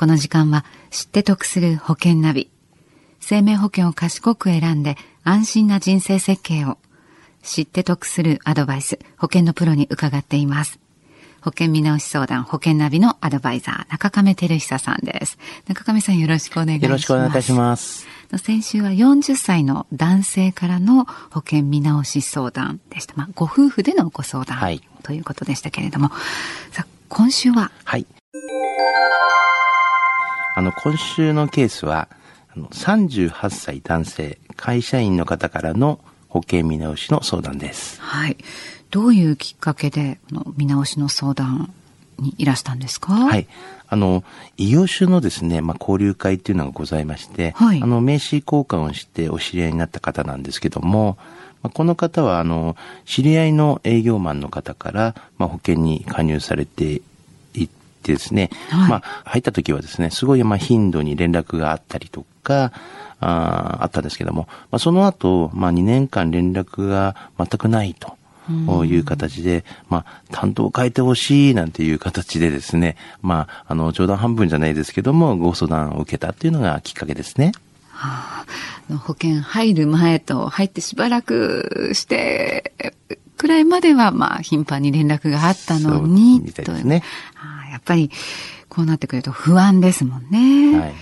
[0.00, 2.48] この時間は知って得する保険ナビ。
[3.20, 6.78] 生命保険を賢く選んで安心な人生設計を
[7.42, 10.80] 知って得するアドバイス、保険のプロに伺っています。
[11.42, 15.36] 保険見直し相談、保険ナビのアドバイザー、中亀照久さんです。
[15.68, 16.84] 中亀さんよろしくお願いします。
[16.84, 18.06] よろしくお願いいたします。
[18.38, 23.12] 先週は40歳の男性からの保険見直し相談でした。
[23.16, 26.08] まあ、ご夫婦でのご相談、はい、ということでしたけれども、
[26.72, 27.70] さあ、今週は？
[27.84, 28.06] はい。
[30.60, 32.06] あの、今週のケースは、
[32.54, 37.98] あの38歳男性、会社員の方からの保険見直しの相談です。
[38.02, 38.36] はい。
[38.90, 41.72] どういうきっかけで、この見直しの相談
[42.18, 43.14] にいらしたんですか？
[43.14, 43.48] はい。
[43.88, 44.22] あの、
[44.58, 51.16] 異業種のですね、まあ、交流会っていうのがございまして、はい、あの、名刺交換をしてお知り合いになった方なんですけども、
[51.62, 57.02] まあ、この方は、あの、知り合いの営業マンの方から、まあ、保険に加入されてい
[58.00, 62.72] ってですね、はい、まあ、入った時はですね、すごい、まあ、頻度に連絡があったりとか、
[63.20, 68.16] ああったんですけども、まあ、その後、まあ、2年間連絡が全くないと。
[68.84, 77.52] いう形で、まあ、担当を変えてほしいなんていう形でですね、まあ、あの、冗談半分じゃないですけども、ご相談を受けたっていうのがきっかけですね。
[77.90, 78.44] は
[78.90, 82.72] あ、保険入る前と入ってしばらくして
[83.40, 87.02] くらいまでは、まあ、頻繁に連絡があったのに、みたいですね。
[87.34, 88.10] はあ、やっぱり、
[88.68, 90.78] こうなってくると不安ですもんね。
[90.78, 90.94] はい。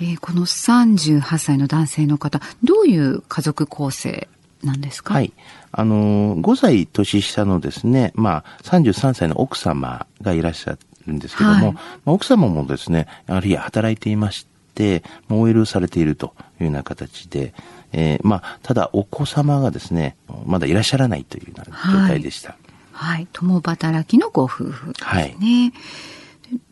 [0.00, 4.28] えー、この38歳の男性の方、どういう家族構成
[4.64, 5.14] なんですか？
[5.14, 5.32] はい。
[5.70, 17.54] あの、5歳年下のですね、まあ、33歳の奥様がいらっしゃるんですけども、はい、まあ、奥様もですね、やはり働いていまして、OL されているというような形で、
[17.92, 22.50] えー、まあ、ただお子様がですね、まだいらっしゃらないというような状態でした。
[22.50, 22.61] はい。
[22.92, 25.06] はい、共働きのご夫婦ですね。
[25.10, 25.72] はい。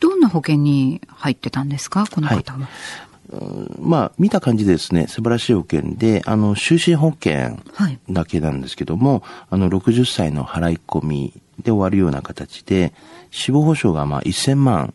[0.00, 2.06] どんな保険に入ってたんですか？
[2.06, 2.58] この方は。
[2.60, 2.68] はい
[3.80, 7.58] まあ、見た感じですね、素晴らしい保険で、あの、終身保険
[8.08, 12.94] だけなんですけども、はい、あの、60歳の払い込みで終わるような形で、
[13.32, 14.94] 死亡保障がまあ1000万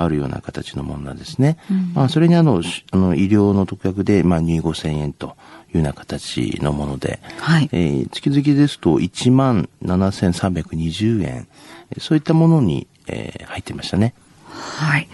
[0.00, 1.58] あるような形のものなんですね。
[1.70, 5.36] うん、まあ、それにあの、あの医療の特約で、まあ、入5000円と
[5.74, 11.48] いうような形のもので、はい、えー、月々ですと1万7320円、
[11.98, 14.14] そういったものに、えー、入ってましたね。
[14.48, 15.08] はい。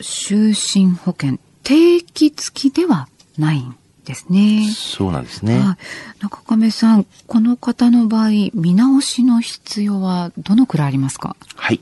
[0.00, 4.70] 終身保険定期付きではないんですね。
[4.74, 5.58] そうなんですね。
[5.58, 5.78] は
[6.18, 11.36] い、中亀さん、この方の場合、見直しの必要はどのくらいありますか？
[11.56, 11.80] はい。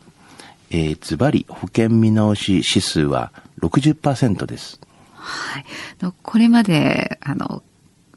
[0.72, 4.80] えー、ズバリ保険見直し指数は60%です。
[5.12, 5.64] はい。
[6.22, 7.62] これまで、あの、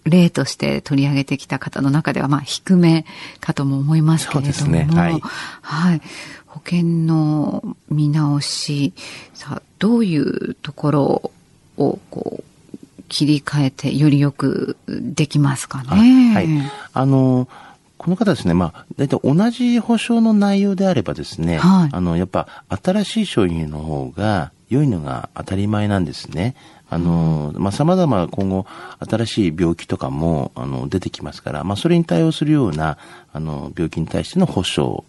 [0.05, 3.05] 例として取り上げてきた方の中では、まあ、低め
[3.41, 4.53] かとも思いますけれども。
[4.53, 4.87] そうですね。
[4.89, 5.19] はい。
[5.61, 6.01] はい。
[6.45, 8.93] 保険の見直し、
[9.33, 11.31] さあ、どういうところ
[11.77, 12.43] をこ
[12.99, 16.33] う切り替えてよりよくできますかね。
[16.33, 16.47] はい。
[16.93, 17.49] あの、
[17.97, 22.47] この方ですね、まあ、大体同じ保証の内容であればですね、はい、あの、やっぱ
[22.83, 26.55] 新しい商品の方が良いのが当たり前なんですね。
[26.89, 28.65] あの、まあ、様々今後
[28.99, 32.97] 新しい病気とかも、あの、出てきますから、まあ、それに対応するような、
[33.33, 35.05] あの、病気に対しての保証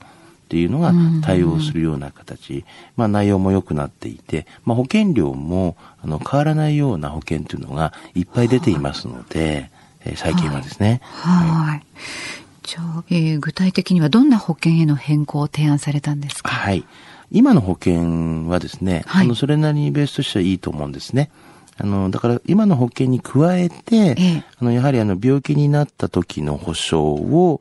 [0.46, 0.92] っていうのが
[1.22, 2.64] 対応するような形、
[2.96, 9.70] まあ内容も良くなっていて、まあ保険料もあの変わらないような保険というのがいっぱい出ていますので、
[10.04, 11.00] えー、最近はですね。
[11.02, 11.82] はい。
[12.66, 16.50] じゃあ、えー、具体的にはどんな保険への変更を提案されたんですか？
[16.50, 16.84] はい。
[17.30, 21.30] 今の保険はですね、はい、あの、それなりにベースとしてはいいと思うんですね。
[21.78, 27.60] あの、だから今の保険に加えて、ええ、あの、やはりあの、病気になった時の保証を、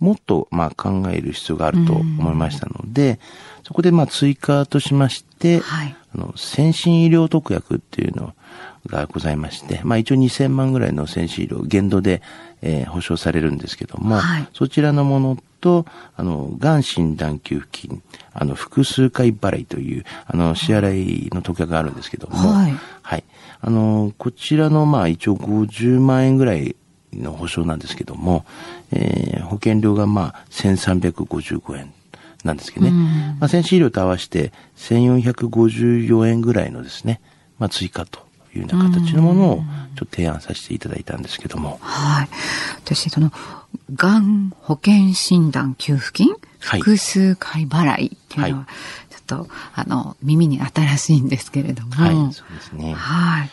[0.00, 3.18] もっとまあ考える必要があると思いましたので、
[3.64, 8.32] そこでまあ追加としまして、はい、あの先進医療特約っていうの
[8.86, 12.22] がございまして、まあ一応2000万ぐらいの先進医療、限度で、
[12.62, 18.02] えー、保証されるんですけども、はい、そちらのものと、あの、がん診断給付金、
[18.32, 22.74] あの、複数回払いという、あの、支払いの特約があるんですけども、はい。
[23.02, 23.24] はい。
[23.60, 26.76] あの、こちらの、まあ、一応50万円ぐらい
[27.12, 28.44] の保証なんですけども、
[28.92, 31.92] えー、保険料がまあ1355円
[32.44, 32.92] なんですけどね。
[33.40, 37.20] まあ、先進医療と合わせて1454円ぐらいのですね、
[37.58, 39.56] まあ、追加というような形のものを
[39.96, 41.78] ちょっと提案させていただいたんですけども。
[41.80, 42.28] はい。
[42.84, 43.32] 私、その、
[43.94, 48.68] がん保険診断給付金、複数回払いっていうのは、
[49.10, 51.92] ちょっと、あの、耳に新しいんですけれども。
[51.92, 52.94] はい、そうですね。
[52.94, 53.50] はい。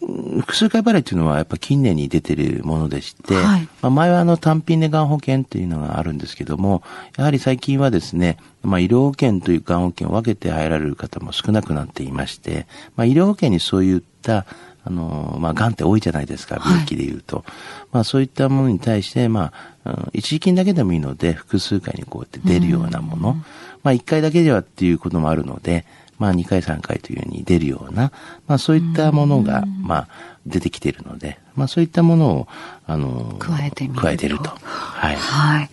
[0.00, 6.82] 複数回払いっていうのはやっぱ近年に出てるものでして、はい、まあ、前はあの単品でがん保険っていうのがあるんですけども、
[7.18, 12.66] やはり最近はですね、まあ、医療保険というがん保険を分けて入られる方も少なくなっていまして、
[12.96, 14.46] まあ、医療保険にそういった
[14.84, 17.38] あの、まあ、癌って多いじゃないですか、病気で言うと。
[17.38, 17.46] はい、
[17.92, 19.52] まあ、そういったものに対して、ま
[19.84, 23.34] あ、一時金だけでもいいので、複数回にこうやって出るようなもの。
[23.82, 25.84] まあ、一回だけではっていうこともあるので、
[26.18, 28.12] まあ、2回3回というように出るような、
[28.46, 30.08] まあ、そういったものが、まあ、
[30.46, 32.48] 出てきているので、まあ、そういったものを、
[32.86, 34.50] あの、加えてみる加えてると。
[34.62, 35.16] はい。
[35.16, 35.70] はい。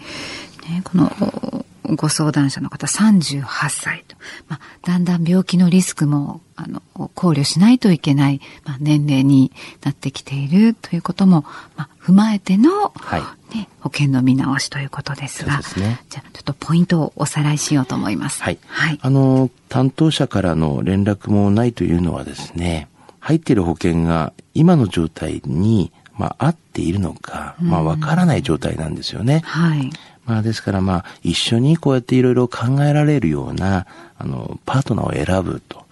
[0.70, 1.57] ね、この、
[1.96, 4.16] ご相談者の方38歳と、
[4.48, 6.82] まあ、だんだん病気のリスクもあの
[7.14, 9.52] 考慮しないといけない、まあ、年齢に
[9.84, 11.46] なってきているということも、
[11.76, 13.24] まあ、踏まえての、はい。
[13.56, 18.44] ね、保険の見直しということですが、すね、じゃあちょっとポイントをおさらいしようと思います。
[18.44, 18.60] はい。
[18.68, 29.42] はい、あの、担当者からの連絡もないというのはですね、入っている保険が今の状態に、まあ、合っているのか、まあ、わからない状態なんですよね。
[29.46, 29.92] はい。
[30.26, 33.88] まあ、ですからまあ、一緒にこうやっていろいろ考えられるような、
[34.18, 35.86] あの、パートナーを選ぶと。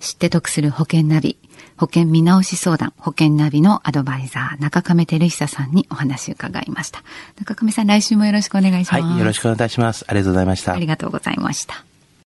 [0.00, 1.38] 知って得する保険ナビ、
[1.76, 7.02] 保険見直し相談、保険ナビのアドバイザー、中亀照久さんにお話を伺いました。
[7.38, 9.02] 中亀さん、来週もよろしくお願いします。
[9.02, 10.04] はい、よろしくお願いします。
[10.08, 10.72] ありがとうございました。
[10.72, 11.95] ありがとうございました。